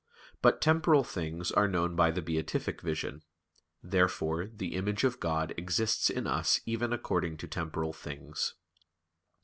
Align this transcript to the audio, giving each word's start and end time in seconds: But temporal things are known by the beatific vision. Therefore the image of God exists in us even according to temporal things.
But 0.41 0.61
temporal 0.61 1.03
things 1.03 1.51
are 1.51 1.67
known 1.67 1.95
by 1.95 2.09
the 2.09 2.23
beatific 2.23 2.81
vision. 2.81 3.21
Therefore 3.83 4.47
the 4.47 4.73
image 4.73 5.03
of 5.03 5.19
God 5.19 5.53
exists 5.57 6.09
in 6.09 6.25
us 6.25 6.59
even 6.65 6.91
according 6.91 7.37
to 7.37 7.47
temporal 7.47 7.93
things. 7.93 8.55